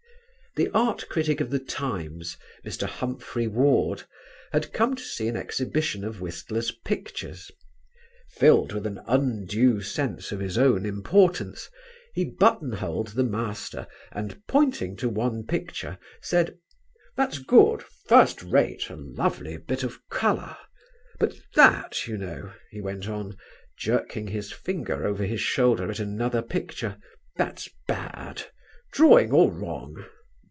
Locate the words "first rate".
18.09-18.89